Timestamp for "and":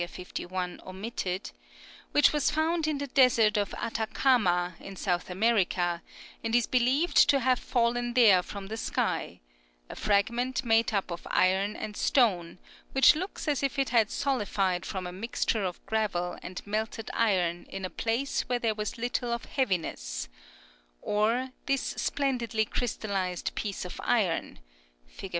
6.43-6.55, 11.75-11.95, 16.41-16.65